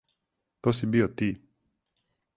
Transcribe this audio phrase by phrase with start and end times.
[0.61, 1.29] То си био ти.